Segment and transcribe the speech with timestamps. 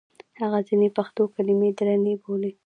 [0.41, 2.51] هغه ځینې پښتو کلمې درنې بولي.